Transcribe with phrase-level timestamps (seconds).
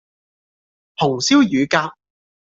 [0.95, 1.93] 紅燒乳鴿